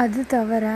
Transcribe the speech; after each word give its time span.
அது 0.00 0.20
தவிர 0.32 0.66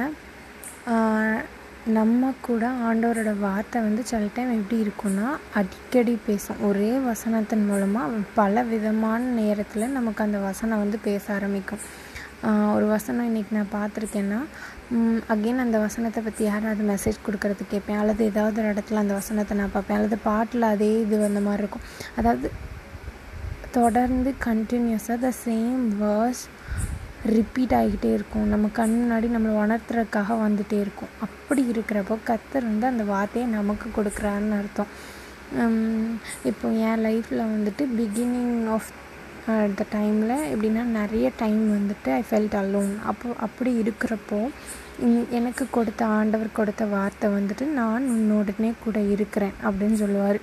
நம்ம 1.96 2.30
கூட 2.46 2.64
ஆண்டவரோட 2.86 3.30
வார்த்தை 3.44 3.78
வந்து 3.84 4.02
சில 4.08 4.26
டைம் 4.34 4.50
எப்படி 4.56 4.78
இருக்கும்னா 4.84 5.28
அடிக்கடி 5.58 6.14
பேசும். 6.26 6.58
ஒரே 6.68 6.90
வசனத்தின் 7.06 7.64
மூலமாக 7.68 8.18
பல 8.40 8.62
விதமான 8.72 9.20
நேரத்தில் 9.38 9.94
நமக்கு 9.98 10.20
அந்த 10.24 10.38
வசனம் 10.46 10.82
வந்து 10.82 10.98
பேச 11.06 11.24
ஆரம்பிக்கும். 11.36 11.82
ஒரு 12.76 12.86
வசனம் 12.94 13.28
இன்றைக்கி 13.30 13.56
நான் 13.58 13.72
பார்த்துருக்கேன்னா 13.76 14.40
அகெயின் 15.34 15.64
அந்த 15.64 15.78
வசனத்தை 15.86 16.22
பற்றி 16.26 16.44
யாராவது 16.50 16.84
மெசேஜ் 16.92 17.24
கொடுக்கறது 17.28 17.66
கேட்பேன் 17.72 18.02
அல்லது 18.02 18.24
ஏதாவது 18.30 18.60
ஒரு 18.62 18.72
இடத்துல 18.74 19.02
அந்த 19.04 19.16
வசனத்தை 19.20 19.56
நான் 19.60 19.74
பார்ப்பேன். 19.76 19.98
அல்லது 20.00 20.18
பாட்டில் 20.28 20.70
அதே 20.74 20.92
இது 21.04 21.22
வந்த 21.24 21.42
மாதிரி 21.46 21.62
இருக்கும். 21.64 21.86
அதாவது 22.18 22.50
தொடர்ந்து 23.78 24.32
கண்டினியூஸாக 24.48 25.18
த 25.24 25.32
சேம் 25.46 25.82
வேர்ஸ் 26.02 26.44
ரிப்பீட் 27.34 27.74
ஆகிக்கிட்டே 27.78 28.10
இருக்கும். 28.16 28.46
நம்ம 28.52 28.68
கண் 28.78 28.94
முன்னாடி 29.00 29.28
நம்மளை 29.34 29.54
உணர்த்துறதுக்காக 29.64 30.36
வந்துகிட்டே 30.44 30.78
இருக்கும். 30.84 31.12
அப்படி 31.26 31.62
இருக்கிறப்போ 31.72 32.16
கத்தர் 32.30 32.68
வந்து 32.70 32.86
அந்த 32.92 33.04
வார்த்தையை 33.12 33.46
நமக்கு 33.58 33.88
கொடுக்குறாருன்னு 33.98 34.58
அர்த்தம். 34.60 34.90
இப்போ 36.50 36.66
என் 36.88 37.02
லைஃப்பில் 37.06 37.50
வந்துட்டு 37.54 37.84
பிகினிங் 37.98 38.56
ஆஃப் 38.76 38.90
த 39.78 39.84
டைமில் 39.94 40.34
எப்படின்னா 40.52 40.84
நிறைய 40.98 41.26
டைம் 41.42 41.62
வந்துட்டு 41.76 42.10
ஐ 42.18 42.22
ஃபெல்ட் 42.30 42.56
அலோன் 42.60 42.92
அப்போ 43.10 43.34
அப்படி 43.46 43.72
இருக்கிறப்போ 43.82 44.40
எனக்கு 45.38 45.64
கொடுத்த 45.76 46.02
ஆண்டவர் 46.18 46.56
கொடுத்த 46.58 46.82
வார்த்தை 46.94 47.26
வந்துட்டு 47.36 47.64
நான் 47.78 48.10
உன்னோடனே 48.16 48.70
கூட 48.84 48.98
இருக்கிறேன் 49.14 49.56
அப்படின்னு 49.66 49.96
சொல்லுவார். 50.02 50.38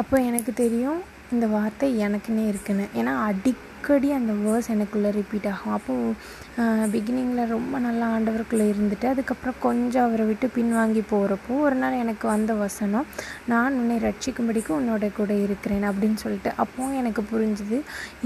அப்போ 0.00 0.16
எனக்கு 0.30 0.52
தெரியும் 0.62 1.00
இந்த 1.34 1.46
வார்த்தை 1.54 1.88
எனக்குன்னே 2.06 2.44
இருக்குன்னு. 2.52 2.86
ஏன்னா 3.00 3.14
அடிக் 3.28 3.64
அடிக்கடி 3.86 4.08
அந்த 4.18 4.32
வேர்ஸ் 4.44 4.68
எனக்குள்ளே 4.74 5.10
ரிப்பீட் 5.16 5.46
ஆகும். 5.50 5.74
அப்போது 5.76 6.86
பிகினிங்கில் 6.92 7.50
ரொம்ப 7.52 7.78
நல்லா 7.84 8.06
ஆண்டவருக்குள்ளே 8.14 8.66
இருந்துட்டு 8.72 9.06
அதுக்கப்புறம் 9.10 9.58
கொஞ்சம் 9.66 10.06
அவரை 10.06 10.24
விட்டு 10.30 10.46
பின்வாங்கி 10.56 11.02
போகிறப்போ 11.12 11.58
ஒரு 11.66 11.76
நாள் 11.82 11.98
எனக்கு 12.04 12.26
வந்த 12.32 12.54
வசனம் 12.62 13.06
நான் 13.52 13.76
உன்னை 13.80 13.98
ரட்சிக்கும்படிக்கு 14.06 14.72
உன்னோட 14.78 15.10
கூட 15.18 15.34
இருக்கிறேன் 15.46 15.86
அப்படின்னு 15.90 16.18
சொல்லிட்டு 16.24 16.52
அப்போது 16.64 16.98
எனக்கு 17.02 17.24
புரிஞ்சுது 17.32 17.78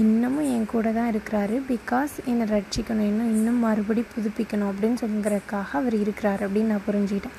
இன்னமும் 0.05 0.49
என் 0.55 0.67
கூட 0.73 0.87
தான் 0.97 1.11
இருக்கிறாரு. 1.13 1.57
பிகாஸ் 1.73 2.15
என்னை 2.31 2.47
ரட்சிக்கணும் 2.55 3.09
இன்னும் 3.11 3.31
இன்னும் 3.37 3.63
மறுபடி 3.67 4.05
புதுப்பிக்கணும் 4.15 4.71
அப்படின்னு 4.71 5.01
சொல்லுங்கிறதுக்காக 5.03 5.79
அவர் 5.81 5.97
இருக்கிறார் 6.03 6.43
அப்படின்னு 6.47 6.73
நான் 6.75 6.87
புரிஞ்சுக்கிட்டேன். 6.89 7.37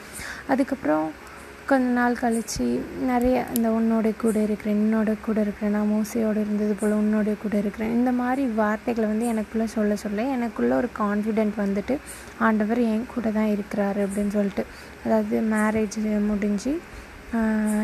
அதுக்கப்புறம் 0.54 1.06
கொஞ்ச 1.70 1.88
நாள் 1.96 2.18
கழித்து 2.20 2.64
நிறைய 3.10 3.36
இந்த 3.56 3.68
உன்னோட 3.68 4.08
கூட 4.22 4.36
இருக்கிறேன் 4.46 4.78
என்னோட 4.82 5.10
கூட 5.26 5.40
இருக்கிறேன் 5.40 5.74
நான் 5.76 5.92
மோசையோடு 5.92 6.40
இருந்தது 6.44 6.74
போல் 6.80 6.92
உன்னோட 6.92 7.34
கூட 7.42 7.54
இருக்கிறேன். 7.58 7.92
இந்த 7.98 8.10
மாதிரி 8.12 8.42
வார்த்தைகளை 8.60 9.06
வந்து 9.10 9.26
எனக்குள்ளே 9.32 9.66
சொல்ல 9.76 9.96
சொல்ல 9.96 10.24
எனக்குள்ளே 10.36 10.74
ஒரு 10.80 10.88
கான்ஃபிடென்ட் 10.98 11.56
வந்துட்டு 11.56 11.96
ஆண்டவர் 12.38 12.80
என் 12.92 13.06
கூட 13.14 13.30
தான் 13.30 13.52
இருக்கிறாரு 13.54 14.00
அப்படின்னு 14.06 14.34
சொல்லிட்டு. 14.38 14.64
அதாவது 15.04 15.38
மேரேஜ் 15.54 15.98
முடிஞ்சு 16.30 16.72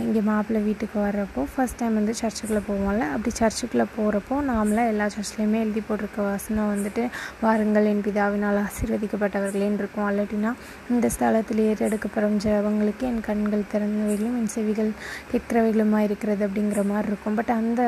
இங்கே 0.06 0.20
மாப்பிள்ளை 0.28 0.60
வீட்டுக்கு 0.66 0.96
வர்றப்போ 1.04 1.42
ஃபஸ்ட் 1.52 1.78
டைம் 1.80 1.94
வந்து 1.98 2.14
சர்ச்சுக்குள்ளே 2.20 2.60
போவோம்ல. 2.66 3.04
அப்படி 3.14 3.30
சர்ச்சுக்குள்ளே 3.38 3.86
போகிறப்போ 3.94 4.34
நாமளாக 4.48 4.92
எல்லா 4.92 5.06
சர்ச்லேயுமே 5.14 5.58
எழுதி 5.64 5.82
போட்டிருக்க 5.88 6.18
வசனம் 6.26 6.70
வந்துட்டு 6.72 7.02
வாருங்கள் 7.44 7.88
என் 7.92 8.02
பிதாவினால் 8.06 8.58
ஆசீர்வதிக்கப்பட்டவர்களேன்னு 8.64 9.80
இருக்கும். 9.82 10.06
அல்லாட்டினா 10.08 10.52
இந்த 10.94 11.08
ஸ்தலத்தில் 11.14 11.62
ஏறெடுக்கப்படும் 11.68 12.36
ஜபங்களுக்கு 12.44 13.06
என் 13.10 13.22
கண்கள் 13.28 13.64
திறந்தவைகளும் 13.72 14.36
என் 14.40 14.52
செவிகள் 14.56 14.92
கேட்கிறவைகளுமா 15.32 16.00
இருக்கிறது 16.08 16.44
அப்படிங்கிற 16.48 16.84
மாதிரி 16.92 17.10
இருக்கும். 17.12 17.38
பட் 17.40 17.54
அந்த 17.58 17.80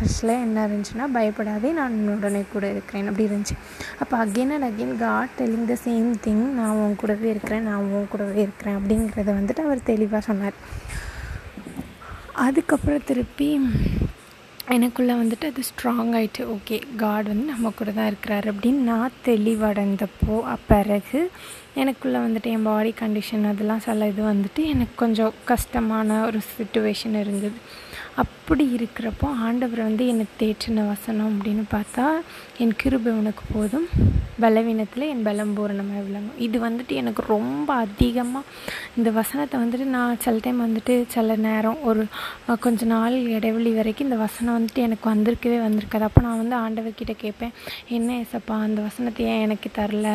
சர்ச்சில் 0.00 0.34
என்ன 0.46 0.66
இருந்துச்சுன்னா 0.68 1.08
பயப்படாதே 1.18 1.72
நான் 1.80 1.96
உடனே 2.16 2.44
கூட 2.54 2.64
இருக்கிறேன். 2.74 3.08
அப்படி 3.12 3.28
இருந்துச்சு. 3.30 3.58
அப்போ 4.02 4.14
again 4.26 4.54
and 4.58 4.68
again 4.70 4.96
god 5.04 5.34
telling 5.40 5.68
the 5.72 5.78
same 5.86 6.12
thing 6.26 6.46
நான் 6.60 6.76
உன் 6.84 7.00
கூடவே 7.04 7.28
இருக்கிறேன் 7.34 7.66
நான் 7.70 7.90
உன் 7.96 8.08
கூடவே 8.14 8.40
இருக்கிறேன் 8.46 8.78
அப்படிங்கிறத 8.80 9.30
வந்துட்டு 9.40 9.64
அவர் 9.68 9.88
தெளிவாக 9.92 10.22
சொன்னார். 10.30 10.58
அதுக்கப்புறம் 12.44 13.06
திருப்பி 13.06 13.48
எனக்குள்ளே 14.74 15.14
வந்துட்டு 15.20 15.46
அது 15.50 15.62
ஸ்ட்ராங் 15.68 16.12
ஆகிட்டு 16.18 16.42
ஓகே 16.54 16.76
காட் 16.96 17.26
வந்து 17.30 17.44
நம்ம 17.44 17.72
கூட 17.78 17.90
தான் 17.90 18.08
இருக்கிறாரு 18.12 18.46
அப்படின்னு 18.52 18.82
நான் 18.90 19.18
தெளிவடைந்தப்போ 19.26 20.36
பிறகு 20.66 21.20
எனக்குள்ளே 21.82 22.18
வந்துட்டு 22.26 22.50
என் 22.56 22.62
பாடி 22.62 22.92
கண்டிஷன் 23.00 23.44
அதெல்லாம் 23.50 23.84
சில 23.86 24.08
இது 24.08 24.22
வந்துட்டு 24.32 24.62
எனக்கு 24.72 24.94
கொஞ்சம் 24.96 25.34
கஷ்டமான 25.44 26.18
ஒரு 26.26 26.40
சுச்சுவேஷன் 26.50 27.16
இருந்தது. 27.22 27.58
அப்படி 28.22 28.64
இருக்கிறப்போ 28.76 29.28
ஆண்டவர் 29.46 29.80
வந்து 29.86 30.04
என்னை 30.10 30.24
தேற்றின 30.40 30.82
வசனம் 30.90 31.30
அப்படின்னு 31.30 31.64
பார்த்தா 31.72 32.04
என் 32.62 32.74
கிருபை 32.80 33.12
உனக்கு 33.20 33.44
போதும். 33.54 33.86
பலவீனத்தில் 34.42 35.04
என் 35.12 35.24
பலம் 35.28 35.54
பூரணமாக 35.56 36.02
விளங்கும். 36.06 36.38
இது 36.46 36.56
வந்துட்டு 36.66 36.94
எனக்கு 37.02 37.22
ரொம்ப 37.34 37.68
அதிகமாக 37.84 38.50
இந்த 38.98 39.10
வசனத்தை 39.18 39.56
வந்துட்டு 39.62 39.86
நான் 39.96 40.20
சில 40.24 40.38
டைம் 40.44 40.64
வந்துட்டு 40.66 40.94
சில 41.14 41.36
நேரம் 41.48 41.82
ஒரு 41.90 42.04
கொஞ்ச 42.66 42.88
நாள் 42.94 43.16
இடைவெளி 43.36 43.72
வரைக்கும் 43.78 44.08
இந்த 44.10 44.20
வசனம் 44.26 44.56
வந்துட்டு 44.58 44.86
எனக்கு 44.88 45.06
வந்திருக்கவே 45.12 45.58
வந்திருக்காது. 45.66 46.08
அப்போ 46.10 46.22
நான் 46.26 46.42
வந்து 46.42 46.56
ஆண்டவர்கிட்ட 46.64 47.16
கேட்பேன் 47.24 47.54
என்ன 47.98 48.18
ஏசப்பா 48.22 48.58
அந்த 48.68 48.80
வசனத்தை 48.88 49.26
ஏன் 49.34 49.44
எனக்கு 49.48 49.70
தரல? 49.80 50.08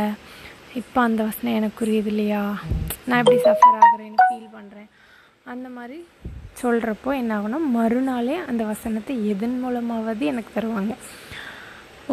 இப்போ 0.81 0.99
அந்த 1.07 1.21
வசனம் 1.29 1.57
எனக்கு 1.59 1.79
புரியுது 1.83 2.11
இல்லையா 2.13 2.43
நான் 3.07 3.21
எப்படி 3.21 3.39
சஃபர் 3.47 3.79
ஆகுறேன்னு 3.85 4.27
ஃபீல் 4.27 4.51
பண்ணுறேன் 4.57 4.89
அந்த 5.53 5.67
மாதிரி 5.77 5.99
சொல்கிறப்போ 6.61 7.09
என்ன 7.21 7.59
மறுநாளே 7.77 8.35
அந்த 8.49 8.63
வசனத்தை 8.63 9.15
எதன் 9.29 9.57
மூலமாவது 9.65 10.19
எனக்கு 10.31 10.51
தருவாங்க. 10.57 10.93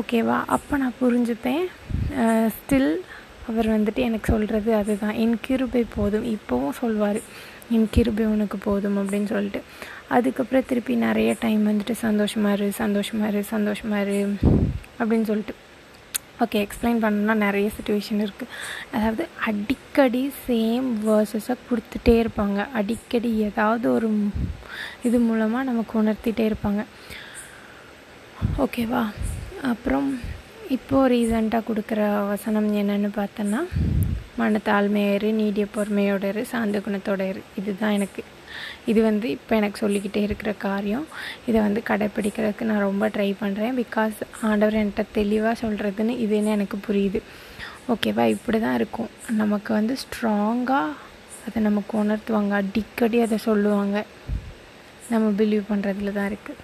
ஓகேவா? 0.01 0.39
அப்போ 0.57 0.77
நான் 0.77 0.99
புரிஞ்சுப்பேன். 1.03 1.65
ஸ்டில் 2.57 2.91
அவர் 3.51 3.69
வந்துட்டு 3.77 4.01
எனக்கு 4.09 4.33
சொல்கிறது 4.33 4.75
அதுதான். 4.75 5.15
என் 5.25 5.37
கிருபை 5.41 5.85
போதும். 5.95 6.27
இப்போவும் 6.37 6.79
சொல்வார். 6.81 7.21
என் 7.77 7.89
கிருபை 7.91 8.27
உனக்கு 8.27 8.59
போதும் 8.59 8.99
அப்படின்னு 9.03 9.29
சொல்லிட்டு. 9.35 9.63
அதுக்கப்புறம் 10.17 10.67
திருப்பி 10.67 10.95
நிறைய 10.95 11.37
டைம் 11.45 11.63
வந்துட்டு 11.69 11.95
சந்தோஷமாக 12.07 12.57
இரு 12.57 12.73
சந்தோஷமாக 12.73 13.31
இரு 13.33 13.45
சந்தோஷமாக 13.55 14.03
இரு 14.03 14.19
அப்படின்னு 15.01 15.29
சொல்லிட்டு. 15.31 15.57
ஓகே 16.45 16.59
எக்ஸ்பிளைன் 16.65 17.03
பண்ணணும்னா 17.03 17.35
நிறைய 17.47 17.67
சுச்சுவேஷன் 17.77 18.23
இருக்குது 18.25 18.55
அதாவது 18.95 19.25
அடிக்கடி 19.49 20.23
சேம் 20.47 20.89
வேர்சஸை 21.07 21.55
கொடுத்துட்டே 21.69 22.15
இருப்பாங்க. 22.23 22.59
அடிக்கடி 22.81 23.31
ஏதாவது 23.49 23.87
ஒரு 23.97 24.09
இது 25.09 25.19
மூலமாக 25.29 25.69
நமக்கு 25.71 25.95
உணர்த்திட்டே 26.03 26.47
இருப்பாங்க. 26.51 26.83
ஓகேவா 28.65 29.03
அப்புறம் 29.73 30.09
இப்போது 30.77 31.11
ரீசண்டாக 31.13 31.67
கொடுக்குற 31.69 32.01
வசனம் 32.33 32.69
என்னென்னு 32.81 33.11
பார்த்தோன்னா 33.21 33.61
மனத்தாழ்மையாயிரு 34.39 35.29
நீடிய 35.41 35.67
பொறுமையோட 35.77 36.25
இரு 36.33 36.43
சாந்த 36.53 36.79
குணத்தோட 36.87 37.23
இரு. 37.33 37.43
இதுதான் 37.61 37.97
எனக்கு. 37.99 38.23
இது 38.91 39.01
வந்து 39.03 39.27
இப்போ 39.37 39.53
எனக்கு 39.57 39.79
சொல்லிக்கிட்டே 39.85 40.21
இருக்கிற 40.27 40.51
காரியம். 40.67 41.07
இதை 41.49 41.59
வந்து 41.67 41.81
கடைப்பிடிக்கிறதுக்கு 41.91 42.69
நான் 42.71 42.87
ரொம்ப 42.89 43.09
ட்ரை 43.17 43.29
பண்ணுறேன் 43.43 43.75
பிகாஸ் 43.83 44.19
ஆண்டவர் 44.49 44.79
என்கிட்ட 44.83 45.05
தெளிவாக 45.19 45.55
சொல்கிறதுன்னு 45.63 46.15
இதுன்னு 46.25 46.55
எனக்கு 46.59 46.79
புரியுது. 46.89 47.23
ஓகேவா 47.95 48.25
இப்படி 48.37 48.61
தான் 48.61 48.75
இருக்கும். 48.75 49.11
நமக்கு 49.43 49.73
வந்து 49.79 49.97
ஸ்ட்ராங்காக 50.05 50.95
அதை 51.49 51.59
நமக்கு 51.69 51.95
உணர்த்துவாங்க. 52.05 52.53
அடிக்கடி 52.63 53.21
அதை 53.27 53.39
சொல்லுவாங்க. 53.49 53.97
நம்ம 55.13 55.27
பிலீவ் 55.41 55.71
பண்ணுறதுல 55.73 56.13
தான் 56.19 56.31
இருக்குது 56.31 56.63